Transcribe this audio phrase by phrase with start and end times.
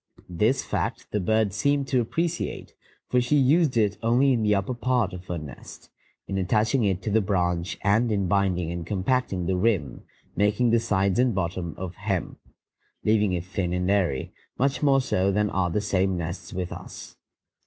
[0.29, 2.73] This fact the bird seemed to appreciate,
[3.07, 5.91] for she used it only in the upper part of her nest,
[6.27, 10.01] in attaching it to the branch and in binding and compacting the rim,
[10.35, 12.39] making the sides and bottom of hemp,
[13.03, 17.17] leaving it thin and airy, much more so than are the same nests with us.